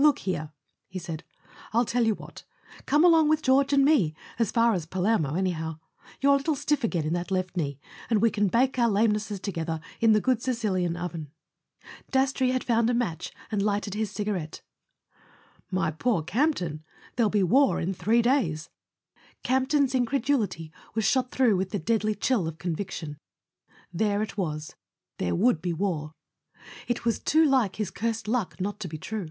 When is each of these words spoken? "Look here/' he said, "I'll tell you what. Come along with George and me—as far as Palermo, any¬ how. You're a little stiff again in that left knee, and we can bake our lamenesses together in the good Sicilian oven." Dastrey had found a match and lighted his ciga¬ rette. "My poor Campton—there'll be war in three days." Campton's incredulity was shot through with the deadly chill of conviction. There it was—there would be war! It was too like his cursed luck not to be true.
"Look 0.00 0.20
here/' 0.20 0.52
he 0.86 1.00
said, 1.00 1.24
"I'll 1.72 1.84
tell 1.84 2.04
you 2.06 2.14
what. 2.14 2.44
Come 2.86 3.04
along 3.04 3.28
with 3.28 3.42
George 3.42 3.72
and 3.72 3.84
me—as 3.84 4.52
far 4.52 4.72
as 4.72 4.86
Palermo, 4.86 5.32
any¬ 5.32 5.54
how. 5.54 5.80
You're 6.20 6.34
a 6.34 6.36
little 6.36 6.54
stiff 6.54 6.84
again 6.84 7.04
in 7.04 7.14
that 7.14 7.32
left 7.32 7.56
knee, 7.56 7.80
and 8.08 8.22
we 8.22 8.30
can 8.30 8.46
bake 8.46 8.78
our 8.78 8.88
lamenesses 8.88 9.40
together 9.40 9.80
in 10.00 10.12
the 10.12 10.20
good 10.20 10.40
Sicilian 10.40 10.96
oven." 10.96 11.32
Dastrey 12.12 12.52
had 12.52 12.62
found 12.62 12.88
a 12.88 12.94
match 12.94 13.32
and 13.50 13.60
lighted 13.60 13.94
his 13.94 14.14
ciga¬ 14.14 14.32
rette. 14.34 14.60
"My 15.68 15.90
poor 15.90 16.22
Campton—there'll 16.22 17.28
be 17.28 17.42
war 17.42 17.80
in 17.80 17.92
three 17.92 18.22
days." 18.22 18.70
Campton's 19.42 19.96
incredulity 19.96 20.70
was 20.94 21.04
shot 21.04 21.32
through 21.32 21.56
with 21.56 21.70
the 21.70 21.78
deadly 21.80 22.14
chill 22.14 22.46
of 22.46 22.58
conviction. 22.58 23.18
There 23.92 24.22
it 24.22 24.38
was—there 24.38 25.34
would 25.34 25.60
be 25.60 25.72
war! 25.72 26.12
It 26.86 27.04
was 27.04 27.18
too 27.18 27.44
like 27.44 27.76
his 27.76 27.90
cursed 27.90 28.28
luck 28.28 28.60
not 28.60 28.78
to 28.78 28.86
be 28.86 28.96
true. 28.98 29.30